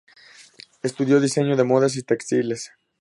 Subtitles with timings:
[0.81, 2.71] Estudió Diseño de modas y textiles.